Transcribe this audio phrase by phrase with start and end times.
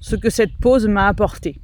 [0.00, 1.60] ce que cette pause m'a apporté.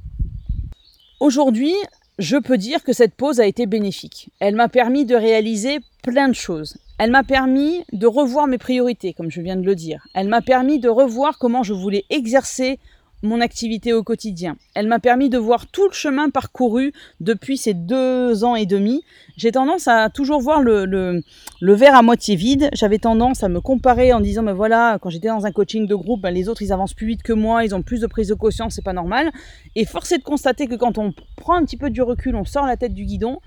[1.19, 1.73] Aujourd'hui,
[2.19, 4.29] je peux dire que cette pause a été bénéfique.
[4.39, 6.77] Elle m'a permis de réaliser plein de choses.
[6.97, 10.07] Elle m'a permis de revoir mes priorités, comme je viens de le dire.
[10.13, 12.79] Elle m'a permis de revoir comment je voulais exercer
[13.25, 14.55] mon activité au quotidien.
[14.73, 19.03] Elle m'a permis de voir tout le chemin parcouru depuis ces deux ans et demi.
[19.37, 21.21] J'ai tendance à toujours voir le,
[21.61, 22.69] verre à moitié vide.
[22.73, 25.95] J'avais tendance à me comparer en disant, mais voilà, quand j'étais dans un coaching de
[25.95, 28.29] groupe, ben, les autres, ils avancent plus vite que moi, ils ont plus de prise
[28.29, 29.31] de conscience, c'est pas normal.
[29.75, 31.13] Et force est de constater que quand on
[31.45, 33.37] prend un petit peu du recul, on sort la tête du guidon,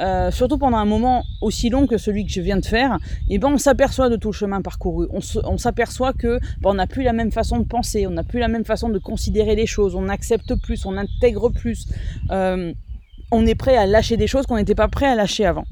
[0.00, 3.38] euh, surtout pendant un moment aussi long que celui que je viens de faire, et
[3.38, 5.08] ben on s'aperçoit de tout le chemin parcouru.
[5.10, 8.38] On s'aperçoit que ben, on n'a plus la même façon de penser, on n'a plus
[8.38, 11.88] la même façon de considérer les choses, on accepte plus, on intègre plus,
[12.30, 12.72] euh,
[13.32, 15.64] on est prêt à lâcher des choses qu'on n'était pas prêt à lâcher avant.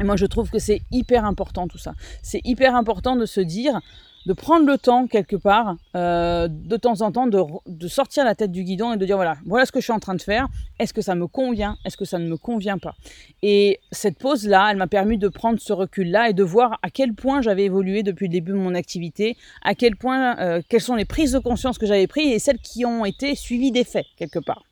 [0.00, 1.92] Et moi je trouve que c'est hyper important tout ça.
[2.22, 3.80] C'est hyper important de se dire,
[4.26, 8.52] de prendre le temps quelque part, euh, de temps en temps, de, sortir la tête
[8.52, 10.48] du guidon et de dire voilà, voilà ce que je suis en train de faire.
[10.78, 11.78] Est-ce que ça me convient?
[11.86, 12.94] Est-ce que ça ne me convient pas?
[13.42, 17.14] Et cette pause-là, elle m'a permis de prendre ce recul-là et de voir à quel
[17.14, 20.96] point j'avais évolué depuis le début de mon activité, à quel point, euh, quelles sont
[20.96, 24.06] les prises de conscience que j'avais prises et celles qui ont été suivies des faits
[24.18, 24.67] quelque part.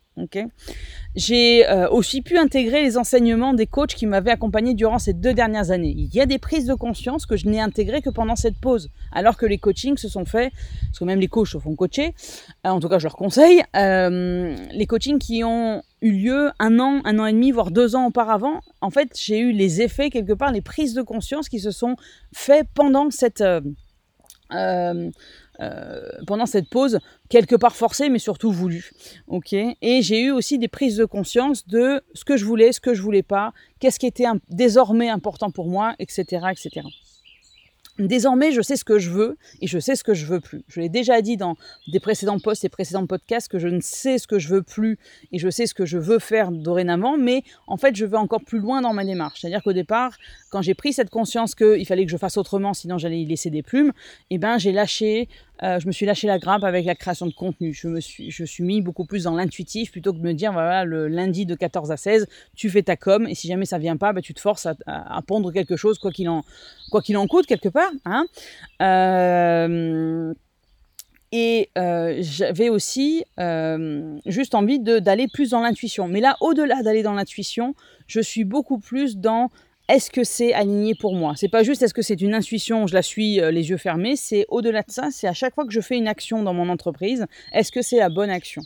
[1.15, 5.35] J'ai euh, aussi pu intégrer les enseignements des coachs qui m'avaient accompagné durant ces deux
[5.35, 5.95] dernières années.
[5.97, 8.91] Il y a des prises de conscience que je n'ai intégrées que pendant cette pause,
[9.13, 10.53] alors que les coachings se sont faits,
[10.87, 12.15] parce que même les coachs se font coacher,
[12.67, 16.81] euh, en tout cas je leur conseille, euh, les coachings qui ont eu lieu un
[16.81, 20.09] an, un an et demi, voire deux ans auparavant, en fait j'ai eu les effets
[20.11, 21.97] quelque part, les prises de conscience qui se sont
[22.33, 23.45] faites pendant cette...
[26.27, 28.93] pendant cette pause, quelque part forcée, mais surtout voulue.
[29.27, 32.81] Ok Et j'ai eu aussi des prises de conscience de ce que je voulais, ce
[32.81, 36.87] que je voulais pas, qu'est-ce qui était désormais important pour moi, etc., etc.
[37.99, 40.63] Désormais, je sais ce que je veux et je sais ce que je veux plus.
[40.69, 41.57] Je l'ai déjà dit dans
[41.89, 44.99] des précédents posts et précédents podcasts que je ne sais ce que je veux plus
[45.33, 48.43] et je sais ce que je veux faire dorénavant, mais en fait, je vais encore
[48.43, 49.41] plus loin dans ma démarche.
[49.41, 50.13] C'est-à-dire qu'au départ,
[50.51, 53.49] quand j'ai pris cette conscience qu'il fallait que je fasse autrement, sinon j'allais y laisser
[53.49, 53.93] des plumes,
[54.31, 55.29] eh ben, j'ai lâché
[55.63, 57.73] euh, je me suis lâché la grappe avec la création de contenu.
[57.73, 61.09] Je me suis, mis beaucoup plus dans l'intuitif plutôt que de me dire, voilà, le
[61.09, 64.13] lundi de 14 à 16, tu fais ta com et si jamais ça vient pas,
[64.13, 66.45] bah, tu te forces à, pondre quelque chose, quoi qu'il en,
[66.91, 67.91] quoi qu'il en coûte quelque part.
[68.05, 68.27] Hein.
[68.83, 70.35] Euh,
[71.33, 73.25] et euh, j'avais aussi
[74.27, 76.09] juste envie d'aller plus dans l'intuition.
[76.09, 77.75] Mais là, au-delà d'aller dans l'intuition,
[78.07, 79.51] je suis beaucoup plus dans
[79.89, 81.35] est-ce que c'est aligné pour moi?
[81.37, 84.17] C'est pas juste est-ce que c'est une intuition, je la suis euh, les yeux fermés,
[84.17, 86.69] c'est au-delà de ça, c'est à chaque fois que je fais une action dans mon
[86.69, 88.63] entreprise, est-ce que c'est la bonne action?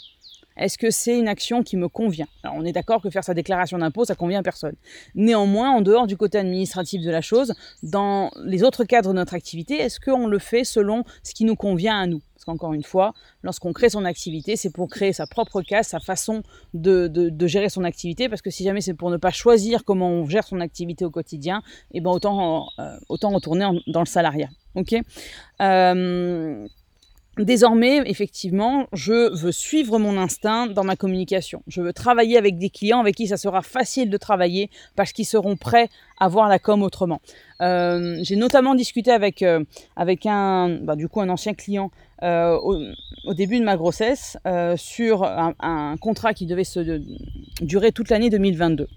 [0.60, 2.28] Est-ce que c'est une action qui me convient?
[2.42, 4.76] Alors, on est d'accord que faire sa déclaration d'impôt, ça convient à personne.
[5.14, 9.34] Néanmoins, en dehors du côté administratif de la chose, dans les autres cadres de notre
[9.34, 12.20] activité, est-ce qu'on le fait selon ce qui nous convient à nous?
[12.34, 16.00] Parce qu'encore une fois, lorsqu'on crée son activité, c'est pour créer sa propre case, sa
[16.00, 16.42] façon
[16.74, 17.10] de,
[17.46, 20.44] gérer son activité, parce que si jamais c'est pour ne pas choisir comment on gère
[20.44, 21.62] son activité au quotidien,
[21.92, 24.48] eh ben autant, euh, retourner dans le salariat.
[24.74, 24.94] Ok?
[25.60, 26.66] Euh,
[27.38, 31.62] Désormais, effectivement, je veux suivre mon instinct dans ma communication.
[31.68, 35.26] Je veux travailler avec des clients avec qui ça sera facile de travailler parce qu'ils
[35.26, 37.20] seront prêts à voir la com autrement.
[37.62, 39.62] Euh, j'ai notamment discuté avec, euh,
[39.96, 41.90] bah, un ancien client
[42.22, 42.58] euh,
[43.24, 44.36] au, début de ma grossesse
[44.76, 47.00] sur un, un, contrat qui devait se
[47.60, 48.88] durer toute l'année 2022.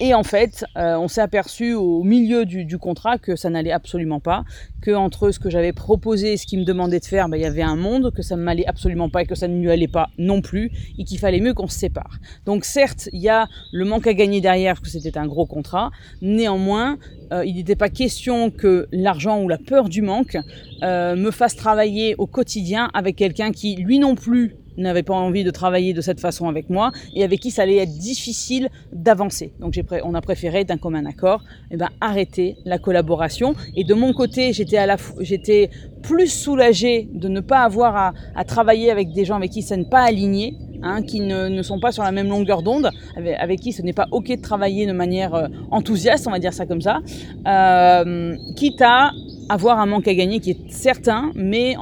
[0.00, 4.20] Et en fait, euh, on s'est aperçu au milieu du, contrat que ça n'allait absolument
[4.20, 4.44] pas,
[4.80, 7.42] que entre ce que j'avais proposé et ce qu'il me demandait de faire, ben, il
[7.42, 9.70] y avait un monde, que ça ne m'allait absolument pas et que ça ne lui
[9.70, 12.18] allait pas non plus, et qu'il fallait mieux qu'on se sépare.
[12.46, 15.46] Donc certes, il y a le manque à gagner derrière, parce que c'était un gros
[15.46, 15.90] contrat,
[16.20, 16.98] néanmoins,
[17.32, 20.36] euh, il n'était pas question que l'argent ou la peur du manque
[20.82, 25.44] euh, me fasse travailler au quotidien avec quelqu'un qui, lui non plus, n'avait pas envie
[25.44, 29.52] de travailler de cette façon avec moi et avec qui ça allait être difficile d'avancer.
[29.60, 33.54] Donc on a préféré d'un commun accord eh ben, arrêter la collaboration.
[33.76, 35.70] Et de mon côté, j'étais
[36.02, 39.88] plus soulagée de ne pas avoir à, travailler avec des gens avec qui ça n'est
[39.88, 40.54] pas aligné.
[40.84, 44.08] Hein, qui ne, sont pas sur la même longueur d'onde, avec, qui ce n'est pas
[44.10, 46.98] ok de travailler de manière euh, enthousiaste, on va dire ça comme ça,
[47.46, 49.12] euh, quitte à
[49.48, 51.76] avoir un manque à gagner qui est certain, mais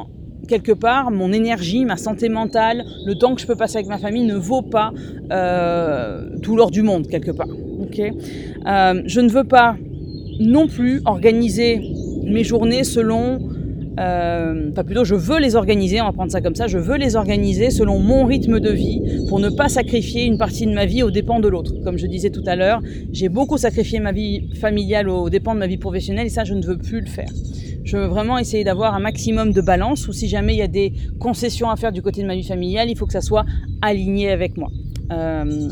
[0.49, 3.99] quelque part, mon énergie, ma santé mentale, le temps que je peux passer avec ma
[3.99, 4.93] famille ne vaut pas
[5.31, 7.49] euh, tout l'or du monde, quelque part.
[7.49, 9.77] Euh, je ne veux pas
[10.39, 11.81] non plus organiser
[12.25, 13.39] mes journées selon...
[13.99, 16.97] Euh, enfin plutôt, je veux les organiser, on va prendre ça comme ça, je veux
[16.97, 20.87] les organiser selon mon rythme de vie pour ne pas sacrifier une partie de ma
[20.87, 21.75] vie aux dépens de l'autre.
[21.85, 22.81] Comme je disais tout à l'heure,
[23.13, 26.55] j'ai beaucoup sacrifié ma vie familiale aux dépens de ma vie professionnelle et ça, je
[26.55, 27.29] ne veux plus le faire.
[27.85, 30.69] Je veux vraiment essayer d'avoir un maximum de balance ou si jamais il y a
[30.69, 33.47] des concessions à faire du côté de ma vie familiale, il faut que ça soit
[33.81, 34.71] aligné avec moi.
[35.13, 35.69] Euh,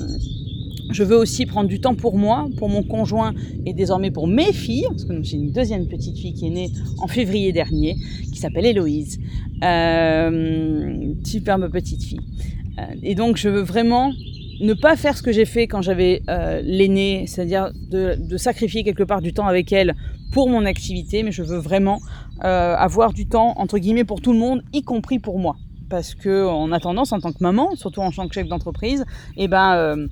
[0.90, 3.34] je veux aussi prendre du temps pour moi, pour mon conjoint
[3.66, 6.70] et désormais pour mes filles, parce que j'ai une deuxième petite fille qui est née
[6.98, 7.96] en février dernier,
[8.32, 9.18] qui s'appelle Héloïse.
[9.62, 12.20] Euh, superbe petite fille.
[12.78, 14.12] Euh, et donc je veux vraiment
[14.60, 19.02] ne pas faire ce que j'ai fait quand j'avais euh, l'aînée, c'est-à-dire de, sacrifier quelque
[19.02, 19.94] part du temps avec elle
[20.32, 22.00] pour mon activité, mais je veux vraiment
[22.44, 25.56] euh, avoir du temps entre guillemets pour tout le monde, y compris pour moi,
[25.88, 29.04] parce que on a tendance en tant que maman, surtout en tant que chef d'entreprise,
[29.36, 30.06] eh ben euh,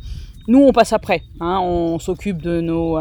[0.48, 2.98] nous on passe après, hein, on s'occupe de nos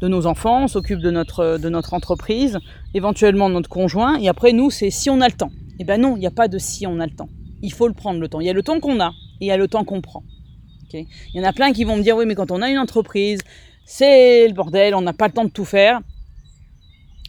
[0.00, 2.58] de nos enfants, on s'occupe de notre de notre entreprise,
[2.94, 5.50] éventuellement de notre conjoint, et après nous c'est si on a le temps.
[5.80, 7.28] Eh ben non, il n'y a pas de si on a le temps.
[7.62, 8.40] Il faut le prendre le temps.
[8.40, 10.24] Il y a le temps qu'on a et il y a le temps qu'on prend.
[10.92, 12.78] Il y en a plein qui vont me dire oui mais quand on a une
[12.78, 13.40] entreprise,
[13.84, 16.00] c'est le bordel, on n'a pas le temps de tout faire.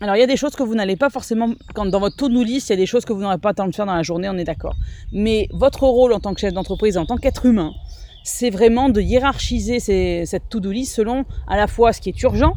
[0.02, 2.42] Alors il y a des choses que vous n'allez pas forcément, quand dans votre to-do
[2.42, 3.96] list, il y a des choses que vous n'aurez pas le temps de faire dans
[3.96, 4.76] la journée, on est d'accord.
[5.12, 7.74] Mais votre rôle en tant que chef d'entreprise, en tant qu'être humain,
[8.24, 12.54] c'est vraiment de hiérarchiser cette to-do list selon à la fois ce qui est urgent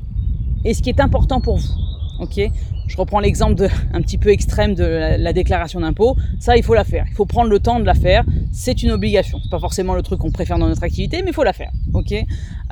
[0.64, 1.91] et ce qui est important pour vous.
[2.22, 2.40] Ok
[2.86, 4.84] Je reprends l'exemple un petit peu extrême de
[5.18, 6.16] la, déclaration d'impôt.
[6.38, 7.04] Ça, il faut la faire.
[7.08, 8.24] Il faut prendre le temps de la faire.
[8.52, 9.40] C'est une obligation.
[9.42, 11.72] C'est pas forcément le truc qu'on préfère dans notre activité, mais il faut la faire.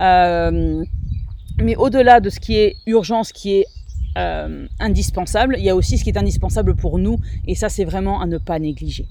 [0.01, 0.85] Euh,
[1.59, 3.67] Mais au-delà de ce qui est urgent, ce qui est
[4.19, 7.85] euh, indispensable, il y a aussi ce qui est indispensable pour nous, et ça, c'est
[7.85, 9.07] vraiment à ne pas négliger.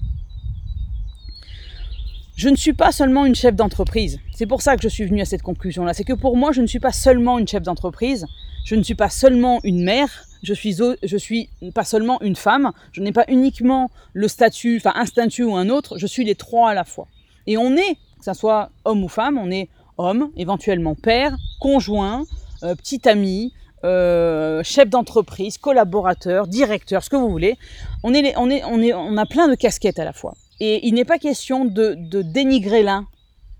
[2.36, 4.18] Je ne suis pas seulement une chef d'entreprise.
[4.34, 5.92] C'est pour ça que je suis venue à cette conclusion-là.
[5.92, 8.24] C'est que pour moi, je ne suis pas seulement une chef d'entreprise,
[8.64, 10.76] je ne suis pas seulement une mère, je suis,
[11.18, 15.56] suis pas seulement une femme, je n'ai pas uniquement le statut, enfin un statut ou
[15.56, 17.06] un autre, je suis les trois à la fois.
[17.46, 22.24] Et on est, que ce soit homme ou femme, on est homme, éventuellement père, conjoint,
[22.62, 23.52] euh, petit ami,
[23.84, 27.56] euh, chef d'entreprise, collaborateur, directeur, ce que vous voulez.
[28.02, 30.34] On, est, on, est, on, est, on a plein de casquettes à la fois.
[30.60, 33.06] Et il n'est pas question de, dénigrer l'un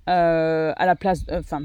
[0.08, 1.62] euh, à la place, enfin,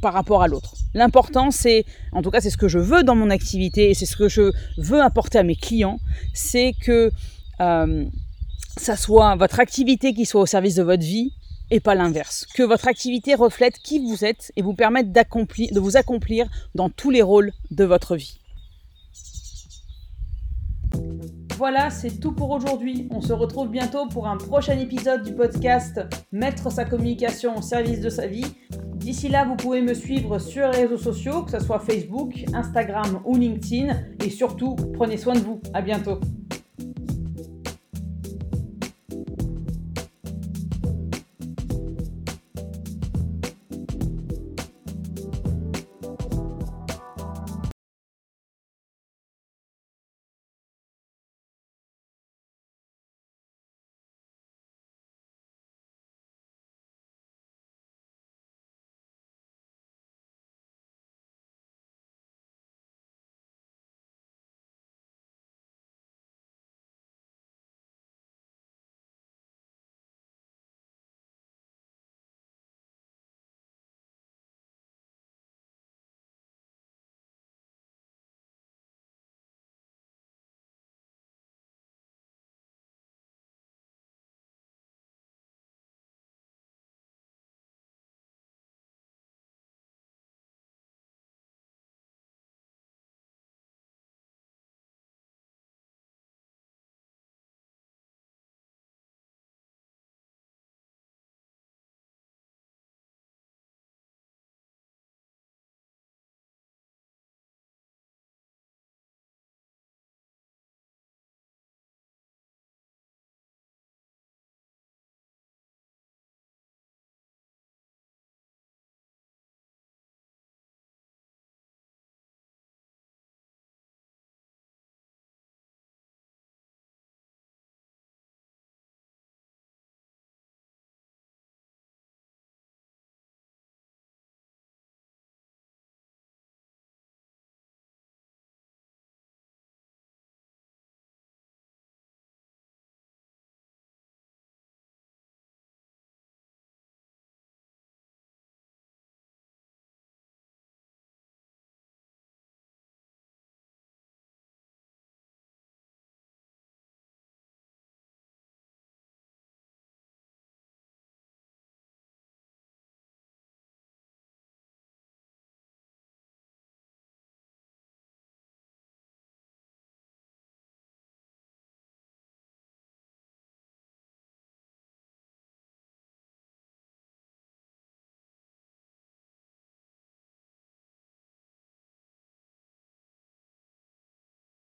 [0.00, 0.74] par rapport à l'autre.
[0.94, 4.06] L'important, c'est, en tout cas, c'est ce que je veux dans mon activité et c'est
[4.06, 5.98] ce que je veux apporter à mes clients,
[6.34, 7.10] c'est que
[7.60, 8.04] euh,
[8.76, 11.32] ça soit votre activité qui soit au service de votre vie
[11.70, 12.46] et pas l'inverse.
[12.54, 17.10] Que votre activité reflète qui vous êtes et vous permette de vous accomplir dans tous
[17.10, 18.38] les rôles de votre vie.
[21.56, 23.08] Voilà, c'est tout pour aujourd'hui.
[23.10, 26.00] On se retrouve bientôt pour un prochain épisode du podcast
[26.30, 28.44] Mettre sa communication au service de sa vie.
[29.06, 33.20] D'ici là, vous pouvez me suivre sur les réseaux sociaux, que ce soit Facebook, Instagram
[33.24, 33.94] ou LinkedIn.
[34.24, 35.60] Et surtout, prenez soin de vous.
[35.74, 36.18] À bientôt.